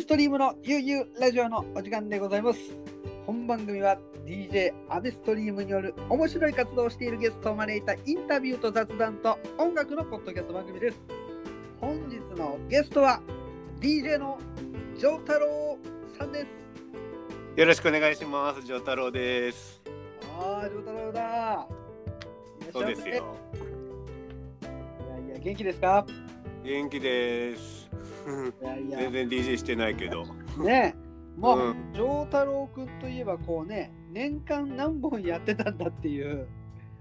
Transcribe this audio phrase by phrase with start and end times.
[0.00, 2.60] ストリームの悠々ラジオのお時間でございます。
[3.26, 10.98] 本番組は DJ アベストリームによる面白い活動をしているゲストを招いたインタビューと雑談と音楽のポッドキャスト番組です。
[11.80, 13.20] 本日のゲストは
[13.80, 14.38] DJ の
[14.96, 15.78] ジョー太郎
[16.18, 16.46] さんです。
[17.60, 18.62] よろしくお願いします。
[18.62, 19.82] ジョー太郎です。
[20.38, 21.66] ああ、ジョー太郎だ。
[22.72, 23.36] そうですよ。
[24.62, 26.06] いやいや、元気ですか？
[26.64, 27.89] 元気です。
[28.62, 30.24] 全然 DJ してないけど。
[30.58, 30.94] ね
[31.36, 36.46] もう、うんジョー太郎くんといえばこうね、年間何本やってたんだっていう。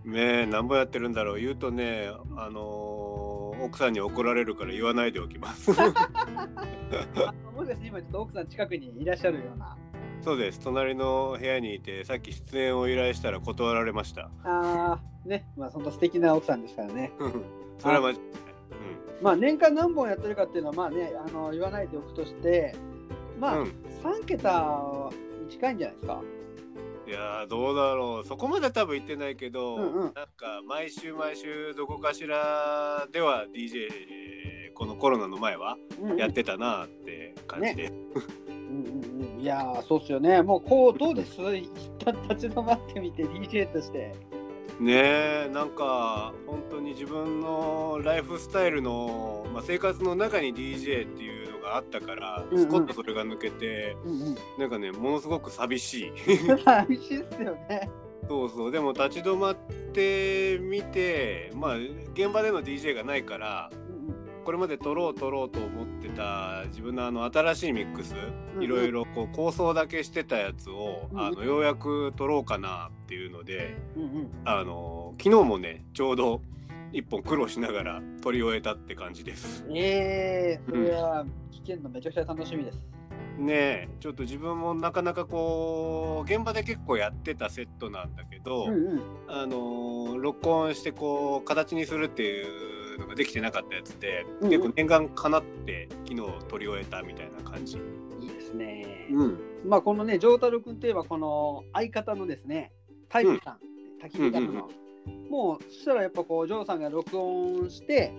[0.05, 1.41] ねえ、何本やってるんだろう。
[1.41, 3.29] 言うとね、あのー
[3.61, 5.71] 奥さんに怒られるから言わないでおきます。
[5.79, 9.77] あもしかして今ちょっと奥さん近くにいらっしゃるような。
[10.21, 10.59] そうです。
[10.59, 14.31] 隣の部屋にいて、さっき出演を依頼したら断られました。
[14.43, 17.11] ああ、ね、まあそんな素敵な奥さんですからね。
[17.79, 18.15] それは間違。
[19.21, 22.75] まあ年間何本やってるかっていうのはまあね、あの言わないでおくとして、
[23.39, 23.73] まあ、うん。
[24.03, 25.09] 3桁
[25.43, 26.21] に近いんじゃないですか？
[27.07, 28.27] いやーどうだろう。
[28.27, 30.01] そこまで多分言ってないけど、うんうん。
[30.03, 33.87] なんか毎週毎週どこかしらでは DJ
[34.75, 36.17] このコロナの前はうんうん。
[36.17, 37.95] やってたなって感じで、うん
[38.53, 40.41] うんうん、いやー、そうっすよね。
[40.43, 41.33] もうこう、どうです？
[41.55, 41.69] 一
[42.05, 44.13] 旦 立ち止まってみて、DJ として。
[44.79, 44.93] ね
[45.47, 52.63] えなんか本当に自分のライフスタイルの、まあ、生活の中に DJ っていうのがあったから、うんうん。
[52.63, 56.11] スコッとそれが抜けてうんうん、なんかねものすごく寂しい。
[56.63, 57.89] 寂しいっすよね。
[58.27, 58.71] そうそう。
[58.71, 59.55] でも立ち止まっ
[59.93, 61.75] てみてまあ
[62.13, 63.69] 現場での DJ がないから
[64.49, 68.15] これまで撮ろう撮ろうと思ってた自分のあの新しいミックス
[68.55, 73.77] うんいろいろこう構想だけしてたやつを、うんあのようやく撮ろうかなっていうので
[74.45, 76.41] あの昨日もねちょうど
[76.91, 79.63] 一本苦労しながら撮り終えたって感じです。
[79.69, 82.83] ええー、それは聞けるのめちゃくちゃ楽しみです。
[83.37, 89.01] ねえちょっと自分もなかなかこう現場で結構やってたセットなんだけど、うんうん。
[89.27, 94.49] あの録音してこう形にするっていうのができてなかったやつで、うんうん。
[94.49, 97.77] 結構念願かなって昨日撮り終えたみたいな感じ。
[98.19, 99.07] いいですね。
[99.11, 99.39] うん。
[99.65, 102.71] まあこのね、ジョータロ君といえばこの相方のですね、
[103.09, 104.69] タイムさん、焚き火ダムの、
[105.29, 108.13] もうそしたらやっぱこうジョーさんが録音して、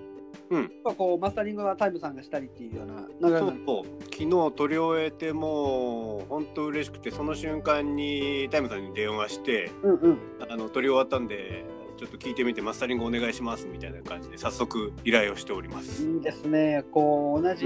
[0.51, 0.63] うん。
[0.63, 3.67] やっぱこうマスタリングはタイムさんがしたりっていうような流れなんで。
[3.67, 4.03] そうそう。
[4.05, 10.19] 昨日撮り終えてもう本当嬉しくてその瞬間にタイムさんに電話してうんうん。
[10.49, 11.65] あの撮り終わったんで
[12.01, 16.03] ちょっと聞いてみてマスタリングお願いしますみたいな感じで早速依頼をしております。
[16.03, 16.83] いいですね。
[16.93, 17.61] こう同じ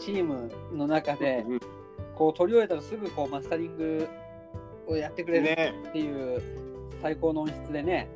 [0.00, 1.60] チームの中で、うん
[2.16, 4.08] こう取り終えたらすぐこうマスタリング
[4.88, 6.42] をやってくれるねっていう
[7.00, 8.10] 最高の音質でね。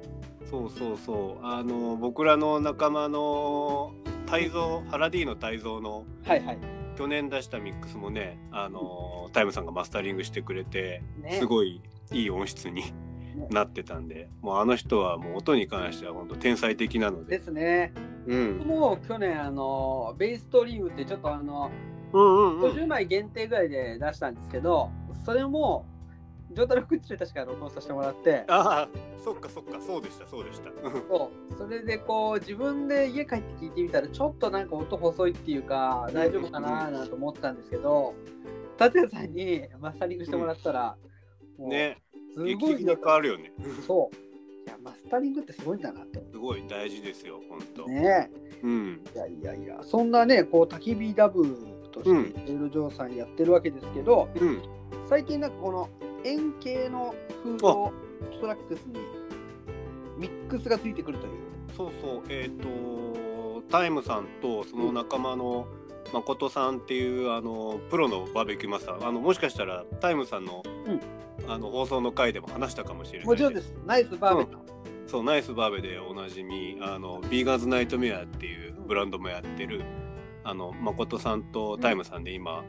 [0.51, 3.95] そうそうそうあの僕らの仲間の
[4.27, 6.59] 泰造ハラディの泰造のはいはい。
[6.99, 11.81] 去年出したミックスもねあのタイムさんがマスタリングしてくれてねすごい
[12.13, 12.93] いい音質に
[13.51, 17.39] なってたんでもうあの人はもう音に関しては本当天才的なので。
[17.39, 17.93] ですね。
[18.27, 18.59] うん。
[18.59, 21.71] もう去年あのベーストリームってちょっとあの
[22.13, 22.73] うんうんうん。
[22.73, 24.91] 50枚限定ぐらいで出したんですけど、
[25.25, 25.87] それも
[26.53, 28.89] ジョータロックチで確か録音させてもらって、ああ
[29.25, 29.81] そっかそっか。
[29.81, 30.71] そうでしたそうでした。
[31.09, 31.59] そう。
[31.59, 38.15] それでこう自分で家帰って聞いてみたらちょっとなんか音細いっていうか大丈夫かななんて思ってたんですけど、
[38.77, 40.97] 達也さんにマスタリングしてもらったら、
[41.59, 41.99] もうね
[42.35, 43.53] すごい劇的に変わるよね。
[43.87, 44.17] そう。
[44.67, 47.85] いやマスタリングってすごいんだなって思すごい大事ですよ本当。
[47.85, 48.31] うね。
[48.63, 51.43] うんいやいやいや、そんなね、こう焚き火ダブ
[51.93, 54.63] としてうんエルジョーさんやってるわけですけど、うん
[55.07, 55.89] 最近なんかこの
[56.25, 57.93] 円形のフード
[58.41, 59.01] トラックスに
[60.17, 61.33] ミックスがついてくるという。
[61.77, 65.67] そうそうえっ、とタイムさんとその仲間の
[66.13, 69.09] 誠さんっていうあのプロのバーベキューマスター。
[69.09, 70.63] あのもしかしたらタイムさんの,、
[71.49, 73.75] あの放送の回でも話したかもしれないもちろんです。
[73.85, 74.59] ナイスバーベキュー。
[75.07, 79.85] そうナイスバーベでおなじみあのビーガンズナイトメアっていうブランドもやってる
[80.45, 82.65] あの誠さんとタイムさんで今、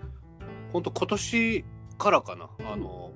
[0.71, 1.65] ほんと今年
[1.97, 2.49] からかな。
[2.71, 3.11] あの、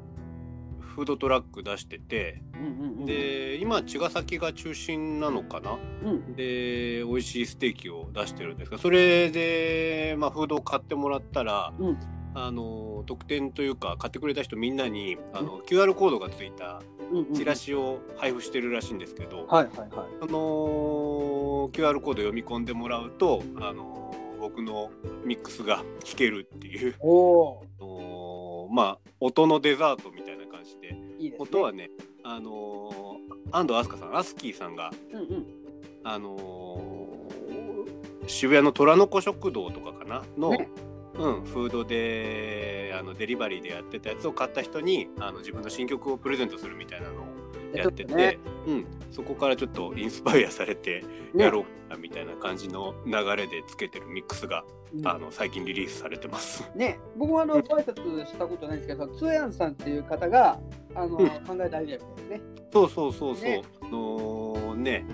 [1.00, 5.78] フードトラック出しててうんうんうん、で今茅ヶ崎が中心なのかな？
[6.04, 11.98] うん、で美味しいステーキを出してるんですがそれで、まあ、フードを買ってもらったら、うん。
[12.36, 20.08] あの特典というか買ってくれた人みんなにあの QR コードがついたうんうんチラシを配布してるらしいんですけど、はいはいはい。
[20.20, 24.92] その QR コード読み込んでもらうとあの僕の
[25.26, 26.96] ミックスが聴けるっていう。
[27.00, 31.48] おまあ音のデザートみたいな感じでー、いいですね。
[31.50, 31.90] 音はね
[32.24, 33.18] あの
[33.52, 35.46] 安藤飛鳥さんアスキーさんがうんうん。
[36.04, 37.08] あの
[38.28, 40.24] 渋谷の虎の子食堂とかかな？
[40.38, 40.70] の、ね
[41.16, 47.26] うん、フードであのデリバリーでやってたやつを買った人にあの自分の新曲をプレゼントするみたいなのを
[47.74, 48.38] やってて、ね
[48.68, 54.64] うん、そこからちょっとインスパイアされてねやろうかなみたいな感じの流れでつけてるミックスが、
[54.94, 56.68] うんあの最近リリースされてます。
[56.76, 60.60] ね、僕はあのご挨拶したことないんですけど、つやんさんっていう方が
[60.96, 62.42] あの、うん考えたアイデアみたいですね。
[62.74, 63.44] そうそうそうそう。
[63.46, 65.06] ねあのーね、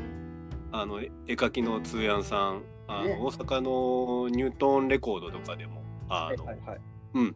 [0.72, 6.80] あの絵描きの通やんさん、あの、ね大阪のニュートンレコードとかでも、あの、はいはい。
[7.16, 7.36] うん。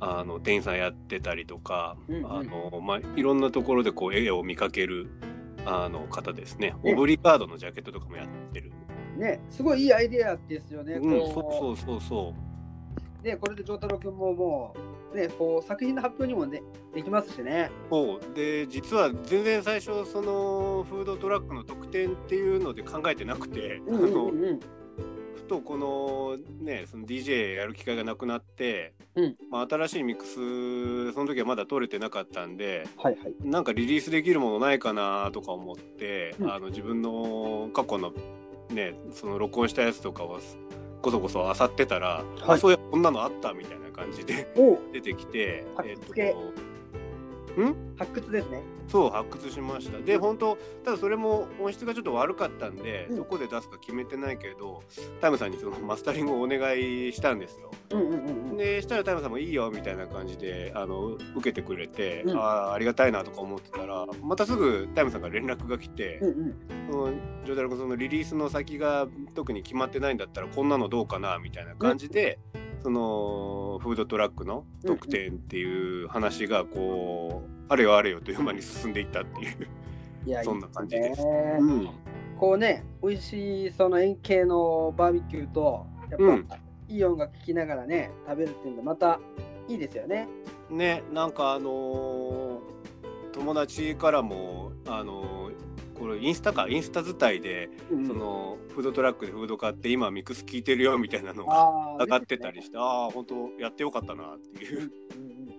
[0.00, 5.08] あの店員さんやってたりとか、うんうんあのまあいろんなところでこう絵を見かける
[5.64, 6.74] あの方ですね。
[6.82, 8.72] ねオブリガードのジャケットとかもやってる。
[9.16, 10.94] ね、すごいいいアイデアですよね。
[10.94, 12.34] うん、こそうそうそうそ
[13.22, 13.26] う。
[13.26, 14.76] ね、これで丈太郎君もも
[15.12, 16.62] う、ね、こう作品の発表にもね、
[16.94, 17.70] できますしね。
[17.90, 24.60] そうで実は全然最初そのフードトラックの特典っていうので考えてなくて、うんうんあのうんうん。
[25.46, 29.36] ふとこのねその DJ やる機会がなくなって、うん。
[29.50, 33.34] まあ、新しいミックスその時はまだ取れてなかったんではいはい。
[33.42, 36.50] なんかリリースできるものないかなとか思って、うん。
[36.50, 38.12] あの自分の過去の
[38.70, 40.40] ねその録音したやつとかを
[41.00, 44.78] こそこそ漁ってたら、あそういやこんなのあったみたいな感じでお。
[44.92, 46.12] 出てきて、発えっと
[47.64, 47.96] ん？
[47.96, 48.62] 発掘ですね。
[48.88, 54.82] そう発掘しましたで本当ただそれも音質がちょっと悪かったんで、うんどこで出すか決めてないけど
[55.20, 58.56] タイムさんにそのマスタリングをお願いしたんですようんうんうんうん。
[58.56, 66.54] でしたらタイムさんもいいよみたいな感じであの受けてくれて、うんああありがたいなとか思ってたらまたすぐタイムさんから連絡が来てうんうん。
[66.90, 67.12] 「その
[67.44, 72.38] ジョーダル君そのリリースの先が特に決まってないんだったらこんなのどうかな」みたいな感じで、
[72.86, 79.68] そのフードトラックの特典っていう話がこう、あれよあれよという間に進んでいったっていう。
[80.24, 81.90] いやそんな感じですいいねうん
[82.38, 86.48] こうね、美味しいその円形のバーベキューと、やっぱ、うん
[86.88, 89.18] いい音楽聴きながらね、食べるっていうのまた
[89.66, 90.28] いいですよね。
[90.70, 92.60] ねなんかあのー
[93.32, 95.55] 友達からもあのー
[95.98, 98.06] これインスタかインスタ伝いで、うん。
[98.06, 104.78] そのフードトラックでフード買って今ミックス聞いてるよみたいなのが 上がってたりしてああ本当やってよかったなっていう。
[104.78, 105.56] うんうん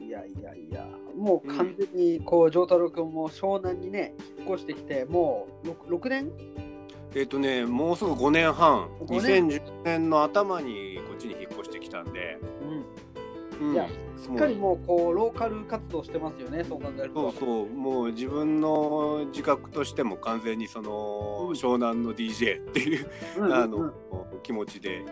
[0.00, 0.86] いやいやいや、
[1.16, 6.30] もう完全にこう、丈太郎君も湘南にね、引っ越してきて、もう 6, 6年？
[7.14, 8.88] えっ、とねもうすぐ5年半。
[9.00, 9.48] 5年。
[9.48, 12.38] 2010年の頭にこっちに引っ越してきたんで、
[13.60, 13.72] うん。
[13.72, 13.88] いや
[14.24, 17.30] しっかりもうこうローカル活動してますよね、そう考えると。
[17.32, 23.06] そうそうもう自分の自覚としても完全にその、うん湘南の DJ っていう
[23.36, 23.92] うんうんうんあの、
[24.42, 25.04] 気持ちで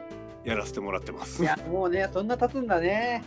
[0.44, 1.42] やらせてもらってます。
[1.42, 3.22] いや、もうね、そんな経つんだね。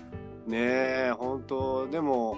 [0.48, 2.38] ねえ本当でも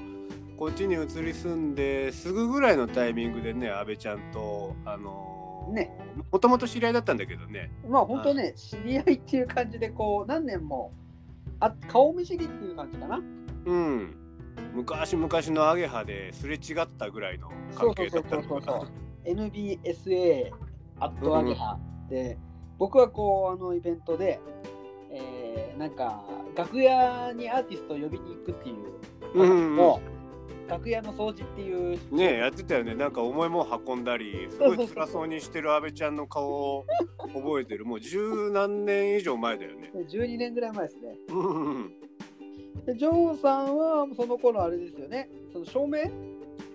[0.58, 5.92] こっちに移り住んですぐぐらいのタイミングでね阿部ちゃんとあのね
[6.32, 10.94] もともと知り合いだったんだけどねまあ本当ね、知り合いっていう感じで、こう、何年も
[11.60, 13.20] あ顔見知りっていう感じかな。
[13.68, 14.16] うん
[14.74, 18.90] 昔々のアゲハですれ違ったぐらいの関係だったのかな。
[19.26, 20.52] NBSA
[21.00, 21.78] アットアゲハ
[22.10, 22.38] で、
[22.78, 24.40] 僕はこう、あのイベントで、
[25.12, 26.24] えーなんか、
[26.56, 28.76] 楽屋にアーティストを呼びに行くっていう、
[29.36, 30.02] うんうんの
[30.68, 36.86] 楽屋の掃除っていう、ねえやってたよねなんか重いもん運んだりすごい辛そうにしてる阿部ちゃんの顔を
[37.34, 39.92] 覚えてるもう十何年以上前だよね。
[40.12, 41.18] 12年ぐらい前ですね。
[41.30, 41.94] うん
[42.88, 46.10] で、ジョーさんはその頃あれですよね、その照明？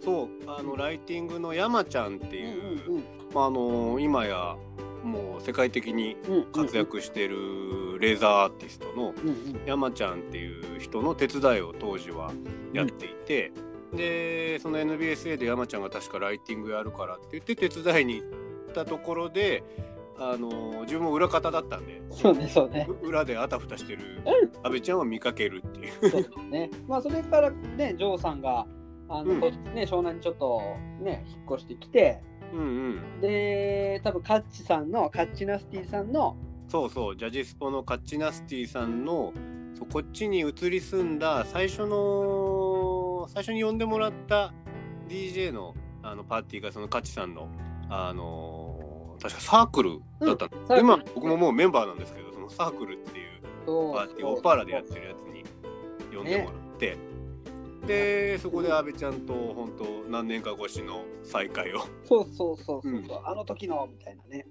[0.01, 2.43] そうあのライティングの山ちゃんってうんい
[2.87, 3.05] う、うん。
[3.35, 4.57] まあ、あの今や
[5.03, 6.17] もう世界的に
[6.53, 9.15] 活躍してるレーザーアーティストの
[9.65, 12.33] 山ちゃんっていう人の手伝いを当時は
[12.73, 13.53] やっていて、
[13.95, 18.25] でその NBSA で山ちゃんが確かライティングやるからって言って手伝いに行
[18.71, 19.63] ったところで
[20.19, 22.87] あの自分も裏方だったんでそうね、そうね。
[23.03, 24.23] う裏であたふたしてる
[24.63, 26.11] 阿部ちゃんを見かけるっていう。
[26.11, 26.71] そうですね。
[26.87, 28.67] まあそれからね、ジョーさんが
[29.09, 30.61] あの、うんこね湘南にちょっと
[31.01, 32.21] ね引っ越してきて、
[32.53, 36.37] うんうんで多分カッチさんのカッチナスティさんの
[36.69, 39.33] そうそうジャジスポのカッチナスティさんの
[39.75, 44.53] そうこっちに移り住んだ最初の最初に呼んでもらった
[45.09, 47.49] DJ のあのパーティーがそのカッチさんの
[47.89, 48.62] あの
[49.23, 55.23] 確かサークルだったの、うん今僕ももうメンバーなんですけどそのサークルっていうパーティーオパーラでやってるやつ
[56.15, 56.97] 呼んでもらって、
[57.87, 61.81] でそこで阿部ちゃんと本当何年か越しの再会を。
[62.05, 63.07] そうそうそうそう、うん。
[63.25, 64.47] あの時のみたいなね。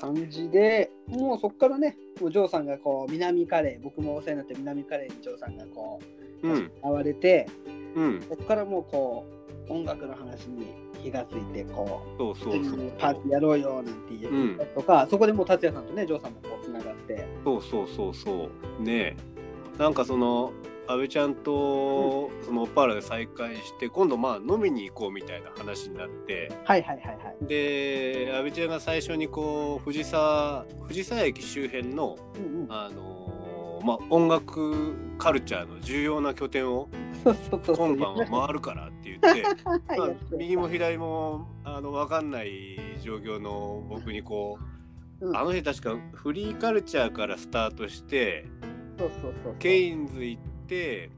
[0.00, 6.00] 感じでもうそこからねもうジョーさんがこう南カレー僕もお世話になって南カレーにジョーさんがこ
[6.42, 6.70] ううん。
[6.82, 7.48] 会われて、
[7.96, 8.22] うん。
[8.28, 9.26] そこからもうこ
[9.68, 10.66] う音楽の話に
[11.02, 12.64] 気がついてこそうそうう。
[12.64, 17.26] そうパーティーやろうよなんて言ったりとか、そこでもう達也さんとねジョーさんもこうつながって。
[17.44, 18.48] そうそうそうそ
[18.80, 18.82] う。
[18.82, 19.16] ね。
[19.16, 19.16] え
[19.78, 20.52] なんかその
[20.88, 26.50] 阿部ちゃんとそのオパーラで再会して今度まあ飲みに行こうみたいな話になって。
[26.64, 27.46] はいはいはいはい。
[27.46, 36.88] で阿部ちゃんが最初にこう藤沢藤沢駅周辺のうんうん、あのーまあ音楽カルチャーの重要な拠点を。
[37.24, 39.44] 今晩は回るからって言って
[40.38, 44.58] 右も左もあの分かんない状況の僕にこ
[45.20, 48.46] う、うんあの日確かフリーカルチャーからスタートして。
[49.60, 51.10] ケインズ行って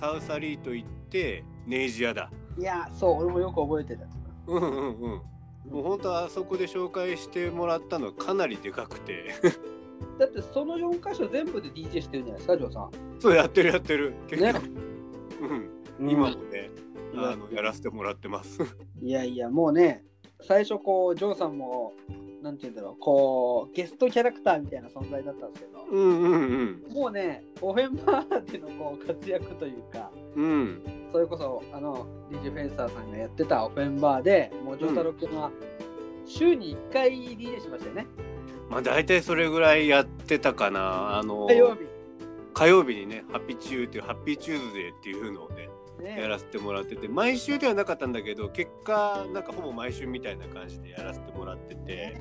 [0.00, 2.28] サウサリート行ってネイジアだ
[2.58, 4.04] いや、そう、俺もよく覚えてた。
[4.48, 5.22] うんうんうん
[5.70, 9.32] もう本当あそこで紹介してもらったのはかなりでかくて
[10.18, 12.90] だってその4箇所全部で DJ してるんじゃないですか、ジョーさん。
[13.20, 14.14] そうやってるやってる。
[14.28, 14.60] 結構、ね
[15.98, 16.70] うん、今もね、
[17.14, 18.60] あのやらせてもらってます。
[19.02, 20.04] いやいや、もうね、
[20.40, 21.92] 最初こう、ジョーさんも、
[22.42, 26.92] なんて言うんだろう、こう、ゲストキャラクターみたいな存在だったんですけど、うんうんうん。
[26.92, 30.82] もうね、オフェンバーでのこう活躍というか、うん。
[31.12, 35.50] それこそ、あの、DJ フェンサーさんがやってたオフェンバーで、もう、ジョータロ君は、
[36.24, 38.06] 週に1回 DJ しましたよね。
[38.72, 41.18] まあ大体それぐらいやってたかな。
[41.18, 41.80] あの火曜日。
[42.54, 45.68] 火曜日にねハッピーチューっていうハッピーチューズデーっていうのをね
[46.02, 52.18] やね、らせてもらってて毎週ではなかったんだけど結果なんかほぼ毎週みたいな感じでやらせてもらってて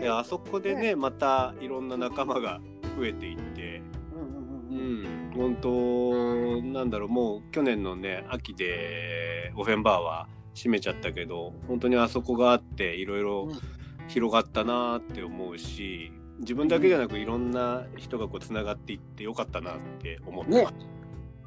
[0.00, 2.60] であそこでねまたいろんな仲間が
[2.96, 3.82] 増えていって
[4.14, 4.78] うんうんううん。
[4.78, 5.30] うん。
[5.30, 13.81] ん本当なんだろうもう去年のね秋でオフェンバーは閉めちゃったけど本当にあそこがあっていろいろうん
[14.12, 20.74] 広がったなって思うし自分だけじゃなくいろんな人がこうつながっていってよかったなって思ってます。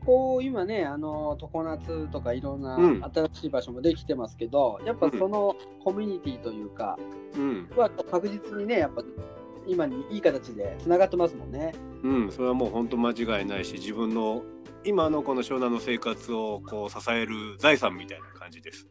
[0.05, 3.03] こう今ね、あの常夏とかいろんなうん。
[3.03, 6.97] 新しい場所もできてますけど、やっぱそのコミュニティというか、
[7.35, 7.67] うん。
[7.75, 9.01] は確実にね、やっぱ
[9.67, 11.73] 今にいい形でつながってますもんね。
[12.03, 14.43] うん、それはもう本当間違いないし自分の
[14.83, 18.87] 今のこの湘南の生活をこう支える財産みたいな感じです。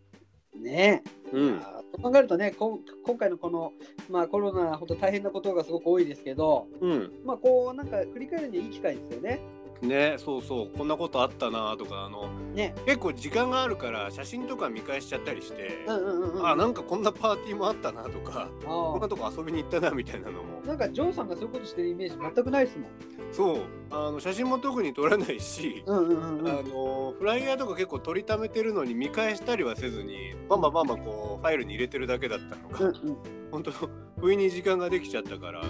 [0.57, 1.05] ね。
[1.33, 1.61] うん、
[2.03, 3.73] 考えるとね、こん今回のこの、
[4.11, 9.41] まあ、コロナ、本当大変なことがすごく多いですけど、うん、まあ、こう、なんか振り返るにはいい機会ですよね。
[9.85, 12.75] ねそうそうこんなことあったなとかあのね。
[12.87, 16.49] 結構時間があるから写真とか見返しちゃったりして、うんうんうんうん。
[16.49, 22.91] あなんかこんなパーティーもあったなとかあこんなとこ遊びに行ったなみたいなのもーなんか、ジョーさんがそういうことしてるイメージ全くないですもん。
[23.33, 23.59] そう
[23.91, 26.49] あの写真も特に撮らないし、うんうんうんうん。
[26.49, 33.17] あのフライヤーとか結構撮りためてるのに見返したりはせずにバンバンバンバンこうファイルに入れてるだけだったのが、うんうん、
[33.51, 33.73] 本当
[34.19, 35.67] 不意に時間ができちゃったからこ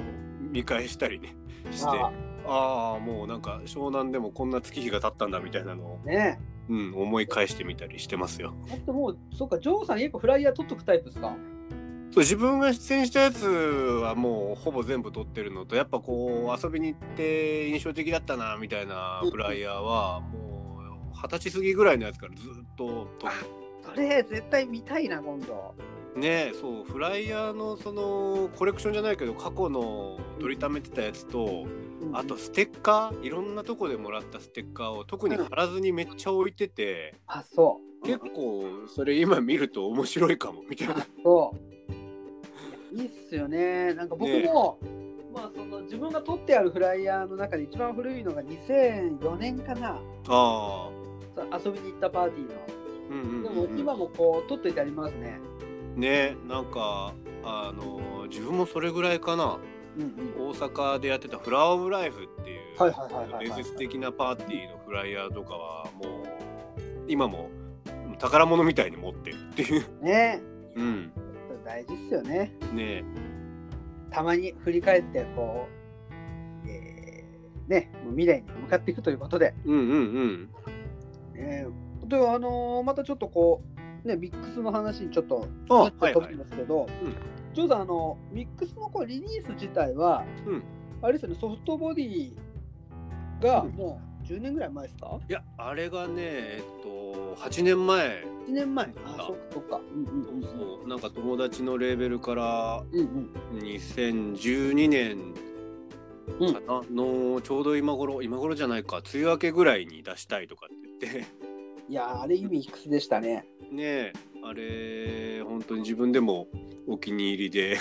[0.00, 1.36] う見返したりね
[1.70, 8.54] してあああもうなんか湘南でもこんな月日が経ったんだみたいなのを、ーねうん、思い返してみたりしてますよ。
[8.68, 11.36] だってもう、そうか、ジョーさん結構フライヤー取っとくタイプですか？
[12.12, 20.78] そう自分が出演したやつはもうほぼ全部撮ってるのとやっぱこう遊びに行って印象的だったなみたいなフライヤーはも
[21.12, 23.30] う二十歳過ぎぐらいのやつからずっと撮っ
[23.82, 25.74] それ、絶対見たいな、今度。
[26.16, 31.66] ねそうフライヤーのそのコレクションじゃないけど過去の撮りためてたやつと
[32.12, 38.06] あとステッカーいろんなとこでもらったステッカーを特に貼らずにめっちゃ置いててあ、そう。
[38.06, 41.06] 結構それ今見ると面白いかもみたいな。
[41.22, 41.54] そ
[41.90, 42.94] う。
[42.94, 43.94] いやいいっすよね。
[43.94, 44.78] なんか僕も、
[45.34, 49.98] まあその自分が撮ってあるフライヤーの中で一番古いのが2004年かな。
[50.28, 50.90] あ
[51.64, 52.54] 遊びに行ったパーティーの。
[53.10, 55.40] うんうんでうんうんも今もこう撮っといてありますね。
[55.96, 59.58] ねなんかあの自分もそれぐらいかな
[59.96, 60.50] うんうん。
[60.50, 66.26] 大阪でやってたフラワーオブライフっていう伝説的なパーティーのフライヤーとかはもう
[67.08, 67.50] 今も
[68.18, 70.02] 宝物みたいに持ってるっていう。
[70.02, 70.40] ね
[70.74, 71.12] うん
[71.64, 72.52] 大事っすよね。
[72.72, 73.04] ね
[74.10, 75.66] たまに振り返ってこ
[76.64, 79.54] う、えーね、未来に向かっていくということで。
[79.64, 80.50] うんうんうん
[81.34, 83.75] えー、であのーまたちょっとこう、
[84.06, 86.86] ね、ミックスの話にちょっとあなって飛びますけど、ん。
[87.54, 90.62] ジョーさんあのミックスのこうリリース自体は、うん。
[91.02, 92.32] あれですよねソフトボディ
[93.42, 93.70] がうん。
[93.72, 95.18] もう10年ぐらい前ですか？
[95.28, 98.86] いやあれがねえっと8年前 ?1 年前。
[98.86, 99.80] ああそっかそっか。
[99.94, 100.42] うんうんうんうん。
[100.42, 103.58] そうなんか友達のレーベルからうんうん。
[103.60, 105.34] 2012年
[106.40, 108.98] うんかな、のちょうど今頃今頃じゃないか。
[109.14, 111.26] 梅雨明けぐらいに出したいとかって言って
[111.88, 113.46] いやーあれいいミックスでしたね。
[113.70, 114.12] ねえ
[114.42, 116.48] あれ本当に自分でも
[116.86, 117.76] お気に入りで。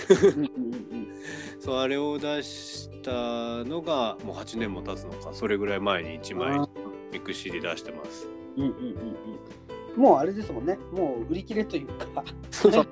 [1.59, 3.11] そうあれを出した
[3.63, 5.33] のがもう8年も経つのか。
[5.33, 6.59] それぐらい前に1枚
[7.11, 8.27] ミックスCDで出してます。
[8.57, 8.75] うんうんうん
[9.95, 10.01] うん。
[10.01, 10.77] もうあれですもんね。
[10.91, 12.23] もう売り切れというか。
[12.51, 12.87] そうそう。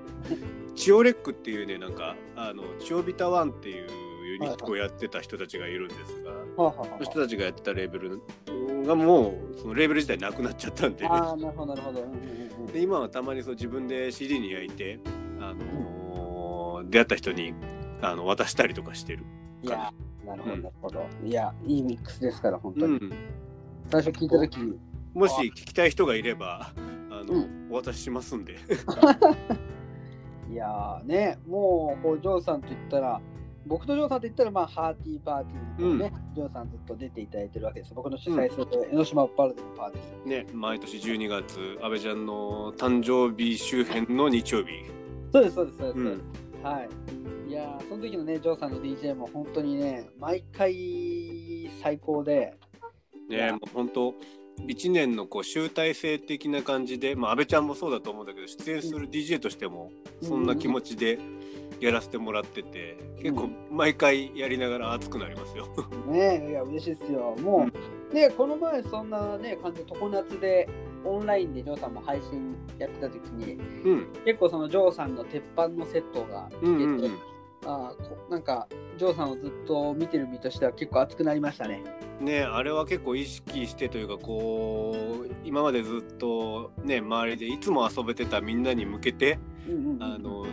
[0.75, 3.87] チオレックっていうねなんかあのチオビタワンっていう
[4.25, 8.21] ユニットをやってた人たちがいるんですが、はあはあはその人たちがやってたレーベル
[8.83, 12.01] がもうそのレーベル自体なくなっちゃったんであなるほどなるほど。
[12.01, 14.99] うんうんうんで今はたまにそう自分で CD に焼いて、
[15.39, 17.53] あのー出会った人に
[18.01, 19.23] あの渡したりとかしてる。
[19.61, 21.05] いやーなるほどなるほど。
[21.23, 22.97] いや、いいミックスですから、本当に。
[22.97, 23.13] うん、
[23.91, 24.77] 最初聞いたときに、
[25.13, 26.73] もし聞きたい人がいれば
[27.09, 28.57] あの、うお渡ししますんで。
[30.51, 33.21] いやーね、もうこうジョーさんと言ったら、
[33.65, 37.93] 僕とジョーさんと言ったら、まあ、ハーティーパーティーにね、ジョーさんずっと出ていただいてるわけです。
[37.93, 40.29] 僕の主催する江ノ島パルデのパーティー。
[40.43, 44.71] ね、毎年12月安倍ちゃんの誕生日周辺の日曜日。
[45.31, 45.99] そうです、そうです、そうです。
[45.99, 46.21] うん
[46.63, 47.49] はい。
[47.49, 52.55] いやーその時のね、ジョーさんの DJ も本当にね、毎回最高で、
[53.29, 54.15] ねもう本当
[54.67, 59.91] 1年のこう集大成的な感じで、まあ、安倍ちゃんもそうだと思うんだけど出演する DJ としても
[60.21, 61.19] そんな気持ちで
[61.83, 65.67] やらせてもらってて、結構毎回やりながら熱くなりますよ。
[66.07, 67.35] ね、いや、嬉しいですよ。
[67.41, 67.67] も
[68.11, 70.69] う、ね、この前そんなね、感じで常夏で、
[71.05, 77.11] オンラインでジョーさんも配信やってた時に、うん結構そのジョーさんの鉄板のセットが来てて、うんうんうん
[77.65, 77.93] あ
[78.29, 81.81] なんかジョーさんをずっと見てる身としては結構熱くなりましたね。
[82.19, 90.45] ねあれは結構意識してというかこう今までずっとね周りでいつも遊べてたみんなに向けてうんうんうんあの、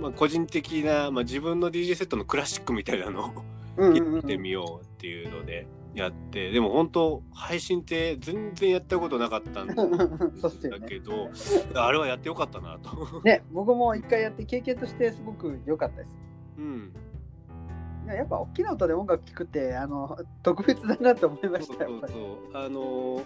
[0.00, 3.32] まあ、個人的な、まあ、自分の DJ セットのクラシックみたいなのを
[3.76, 9.74] うんうんうんやってみようっていうのでやってでも本当配信って全然やったことなかったんだ。
[10.86, 11.30] けど
[11.74, 13.20] あれはやってよかったなと。
[13.24, 16.16] ね、僕も一回やって経験としてすごく良かったです。
[16.58, 17.09] うんい
[18.10, 22.00] ややっぱ大きな音で音楽聴くってあの特別だなと思いましたよ。
[22.00, 22.64] そうそう。
[22.64, 23.22] あの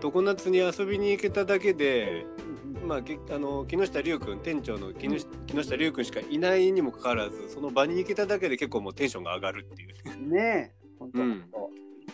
[0.00, 10.30] 常夏に遊びに行けただけでうんうんまあ、げあの木下龍君店長の木下木下龍君しかいないにもかかわらずその場に行けただけで結構もうテンションが上がるっていう。
[10.30, 11.44] ねえ、本当、うん。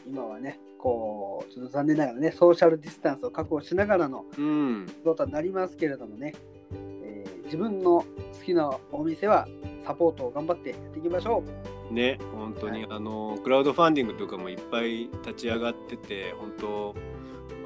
[0.06, 6.53] 今はね、こう、ちょっと残念ながらね、ソーシャルディスタンスを確保しながらのうん、ことになりますけれどもね、えー
[7.44, 8.06] 自分の好
[8.44, 9.46] きなお店は
[9.86, 11.42] サポートを頑張ってやっていきましょ
[11.90, 16.94] ね本当に、はあのクラウドファンディングとかもいっぱい立ち上がってて本当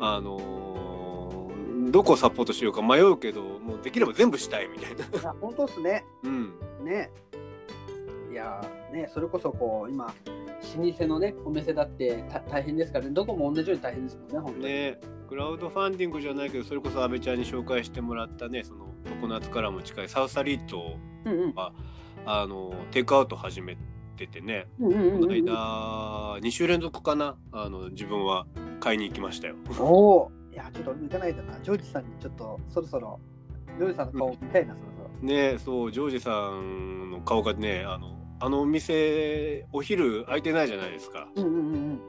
[0.00, 1.50] あの
[1.90, 5.34] どこをサポートしようか迷うけどもうできれば全部したいみたいな。
[5.40, 6.04] 本当っすね。
[6.24, 6.52] うん
[6.84, 7.10] ね。
[8.30, 10.12] いやーね、それこそこう、今、
[10.76, 14.64] 老舗のね、お店だってた大変ですからね、どこも同じように大変ですもんね、本当に。
[14.64, 18.86] ねクラウドファンディングじゃないけどそれこそ阿部ちゃんに紹介してもらったねその
[19.20, 21.54] 常夏からも近いサウサリートうんうん。
[22.26, 23.76] あのテイクアウト始め
[24.16, 28.46] ててねうんうんうんこのうん間2週連続かなあの自分は
[28.80, 29.54] 買いに行きましたよ。
[29.78, 31.58] おお、いや、ちょっと俺も行かないとな。
[31.60, 33.20] ジョージさんにちょっとそろそろ、
[33.78, 35.08] ジョージさんの顔見たいな、そろそろ。
[35.28, 42.00] ねそうジョージさんの顔がねあのあのお店お昼空いてないじゃないですかうんうんうん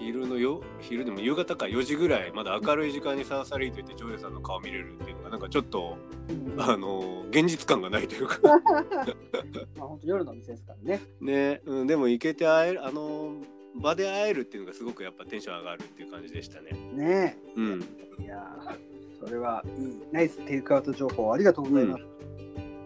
[0.00, 5.96] 昼のよ昼でも夕方か4時ぐらいまだ明るい時間にサーサリーといってジョージさんの顔見れるっていうのがなんかちょっと
[6.28, 6.36] うん。
[6.44, 11.00] うんあの現実感がないというかまあ本当夜の店ですからね。
[11.20, 13.36] ね、うん、でも行けて会えるあの
[13.80, 16.72] 場で会えるっていうのがすごくやっぱテンション上がるっていう感じでしたね。
[16.92, 17.84] ねうん
[18.18, 18.24] え。
[18.24, 22.04] いやーそれはいい、ナイステイクアウト情報ありがとうございます。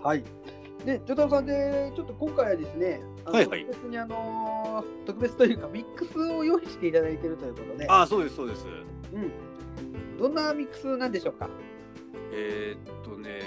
[0.03, 0.25] はい。
[0.85, 8.67] で、ジョタロさんで、ちょっと今回はですね、あのはいはい特別にあのー特別というか、ミックスを用意していただいているということで、ああそうですそうです。
[9.13, 10.19] うん。
[10.19, 11.49] どんなミックスなんでしょうか？
[12.33, 13.41] えーっとね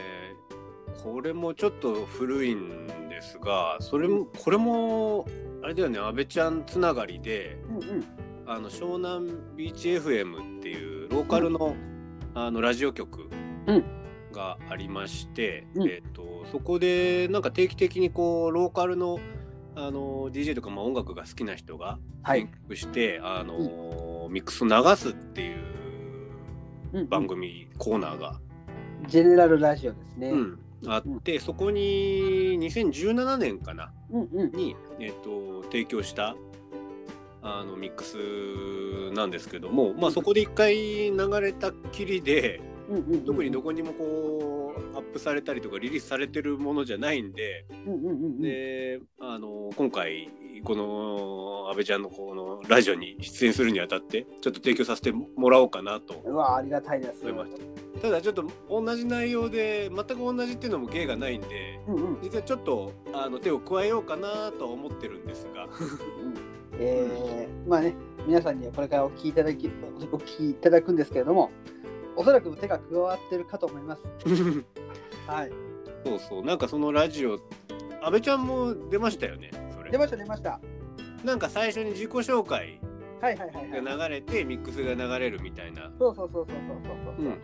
[1.04, 5.26] これもちょっと古いんですがそれもこれも
[5.64, 8.04] あれだよね阿部ちゃんつながりでうんうん。
[8.46, 11.76] あの湘南ビーチ FM っていうローカルの,、
[12.34, 13.30] あのラジオ局
[13.68, 13.84] うん
[14.38, 15.84] がありまして、うん。
[15.90, 19.20] えーっとそこでなんか定期的にこうローカルの
[19.76, 22.42] あの DJ とか、まあ、音楽が好きな人がはい。
[22.42, 25.58] 選曲して、あのミックスを流すっていう
[26.94, 27.10] うんうん。
[27.10, 28.40] 番組、コーナーが
[29.08, 30.30] ジェネラルラジオですね。
[30.30, 34.52] うん、あって、そこに2017年かなうんうん。
[34.52, 36.36] に、えっと提供した
[37.42, 38.18] あのミックス
[39.16, 48.42] なんですけども、まあ、そこで一回流れたっきりでうんうんうん特にどこにもこうアップされたりとかリリースされてるものじゃないんでうんうんうんうん。
[48.42, 50.32] であの今回回
[50.64, 57.22] この安倍ちゃんのこのラジオに出演するにあたってちょっと提供させてもらおうかなとうわありがたいです。
[57.22, 57.52] 思いまし
[57.96, 58.02] た。
[58.02, 62.22] ただちょっと同じ内容で全く同じっていうのも芸がないんでうんうん。
[62.22, 65.68] 実はちょっとあの手を加えようかなとは思ってるんですが。
[66.80, 67.96] えー、まあね、
[68.28, 69.68] 皆さんにはこれからお聞きいただき、
[70.12, 71.50] お聞きいただくんですけれども、
[72.18, 74.02] おそらく手が加わってるかと思います。
[75.28, 75.52] はい。
[76.04, 77.40] そうそうなんかそのラジオ
[78.02, 80.60] 安倍ちゃんも出ましたよねそれ出ました、出ました。
[81.24, 82.80] なんか最初に自己紹介
[83.22, 83.84] はいはいはいはい。
[83.84, 87.26] が流れてミックスが流れるみたいな、そうそうそうそうそうそうそう。
[87.26, 87.38] うん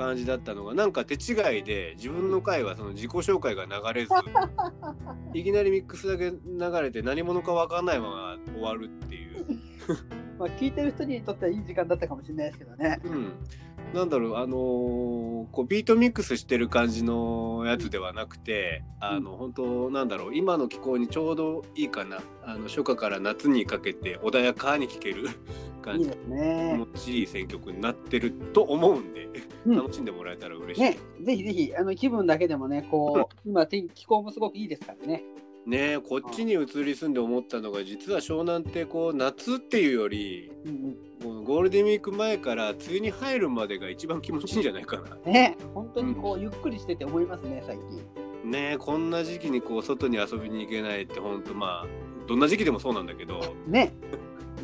[0.00, 4.12] 感じだったのがなんか手違いで自分の回はその自己紹介が流れず
[5.34, 9.46] いきなりミックスだけ流れて何者か分かんないまま終わるっていう、
[10.38, 12.98] まあ、聞いてる人にとってはいい時間だったかもしれないですけどね。
[13.04, 13.32] うん、
[13.94, 25.28] なんだろうあのーこうビートミックスしてる感じのやつではなくてあの本当なんだろう今の気候にちょうどいいかなあの初夏から夏にかけて穏やかに聴ける
[25.82, 26.72] 感じいいね。
[26.74, 29.28] 気持ちいい選曲になってると思うんで、
[29.66, 30.80] うん楽しんでもらえたら嬉しい。
[30.82, 35.22] ね、ぜひぜひ、あの気分だけでもね、こう、 今天気候もすごくいいですからね。
[35.66, 45.18] ねえこっちに移り住んで思ったのが実は湘南ってこう夏っていうよりうんもうゴールデンウィーク前から梅雨に入るまでが一番気持ちいいんじゃないかな。
[45.26, 48.50] うん、ね、本当にこう、ゆっくりしてて思いますね、最近。
[48.50, 51.86] ねえこんな時期にこう外に遊びに行けないって本当まあ
[52.26, 53.92] どんな時期でもそうなんだけどね、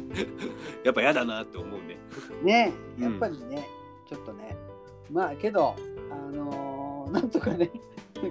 [0.83, 1.99] やっぱ嫌だなって思うね。
[2.43, 3.69] ね、うんやっぱりね、
[4.09, 4.57] ちょっとね、
[5.11, 5.77] まあけど、
[6.11, 7.71] あのーなんとかね、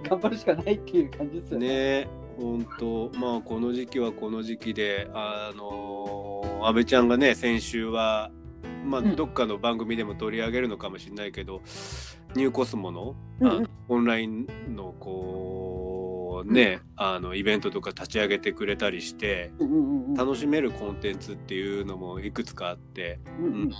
[0.10, 1.68] 頑張るしかないっていう感じですよね。
[1.68, 8.32] ねえ本当まあこの時期はこの時期であの安倍ちゃんがね先週は
[8.86, 9.16] まあうん。
[9.16, 11.62] どっかの番組でも取り上げるのかもしれないけど、
[12.36, 19.52] ニューコスモの,、うんオンラインのこうね、あのイベントとか立ち上げてくれたりして
[20.16, 23.72] 楽しめるコンテンツっていうのもいくつかあってうんうん。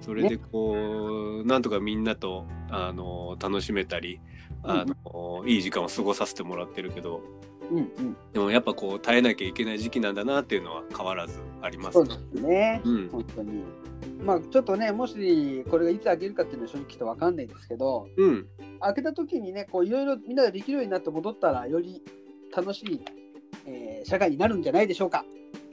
[0.00, 4.20] それでこう、なんとかみんなとあの楽しめたり
[4.64, 7.22] あの、いい時間を過ごさせてもらってるけど
[7.72, 8.16] うんうん。
[8.32, 13.08] でもやっぱこう耐えなきゃいけない時期なんだなっていうのは変わらずありますそうですね、うん。
[13.08, 13.64] 本当に。
[14.24, 18.46] まあちょっとね、もしこれがいつ開けるかっていうのは正直ちょっとわかんないですけど、うん。
[18.80, 22.02] 開けた時にね、こういろいろみんなができるようになって戻ったら、より
[22.54, 23.00] 楽しい、
[23.66, 25.24] えー社会になるんじゃないでしょうか。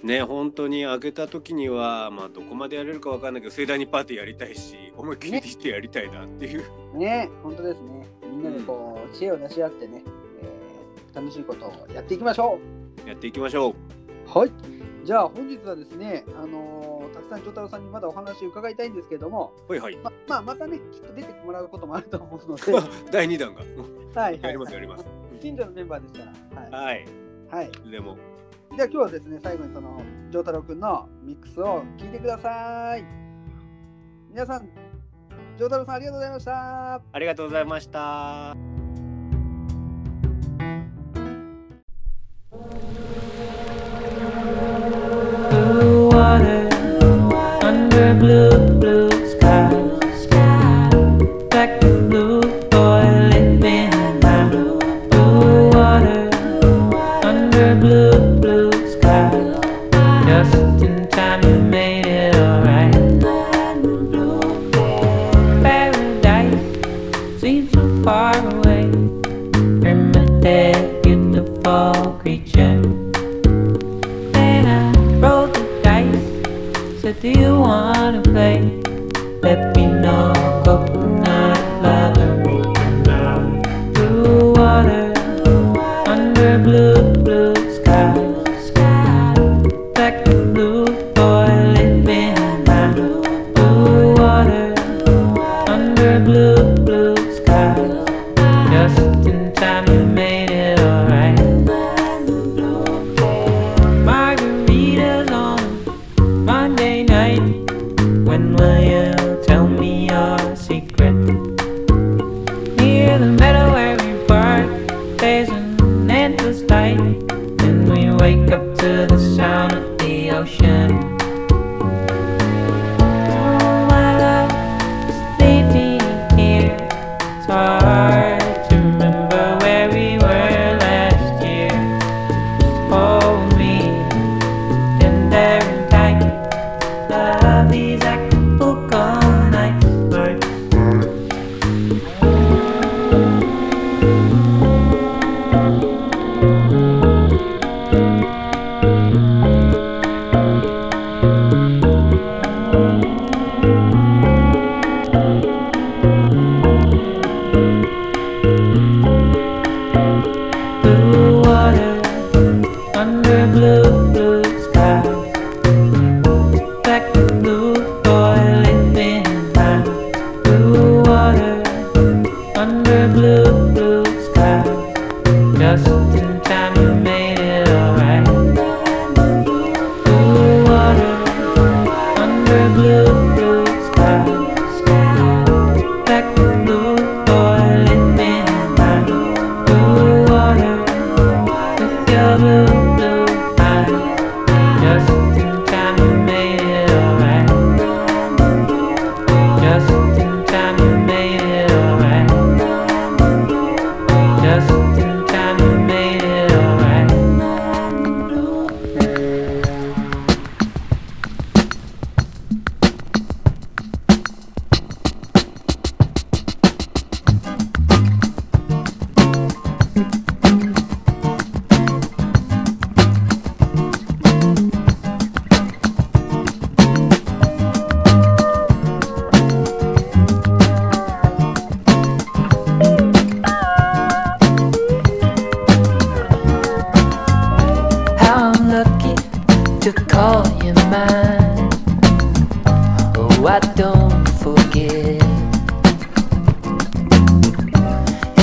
[0.03, 6.63] ね本当に開けた時にはまあどこまでやれるかわかんないけど盛大にパーティーやりたいし思いっきりしてやりたいなっていう、
[6.97, 8.07] ね、本当ですね。
[8.29, 10.18] みんなでこう、知恵を出し合ってね、えー
[11.13, 12.59] 楽しいことをやっていきましょ
[13.05, 13.73] やっていきましょう
[14.35, 14.39] う。
[14.39, 14.51] はい。
[15.03, 22.63] じゃあ本日はですね、あのーたくさん丈太郎さんにまだお話を伺いたいんですけれども、はいはいままあまたね、きっと出てもらうこともあると思うので、
[23.11, 23.61] 第2弾が
[24.21, 25.05] はい、はい、やりますやります
[25.41, 26.61] 近所のメンバーですから。
[26.61, 26.71] はい。
[26.71, 27.05] はい
[27.49, 27.71] はい。
[27.89, 28.17] でも
[28.75, 33.03] じゃあ今日はですね、最後にその、丈太郎くんのミックスを聞いてください。
[34.29, 34.69] 皆さん、
[35.57, 36.93] 丈太郎さんありがとうございました。
[37.11, 38.78] ありがとうございました。
[46.19, 46.67] Water.
[47.63, 48.51] Under blue
[48.81, 49.28] blue
[77.69, 78.81] wanna play?
[79.43, 80.33] Let me know,
[80.65, 80.88] coconut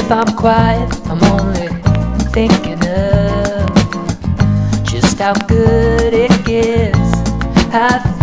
[0.06, 1.66] if I'm quiet, I'm only
[2.30, 3.66] thinking of
[4.84, 6.96] just how good it gets.
[7.74, 8.15] I